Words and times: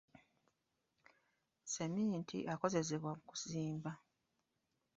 Seminti 1.73 2.37
akozesebwa 2.53 3.11
mu 3.17 3.21
kuzimba. 3.29 3.91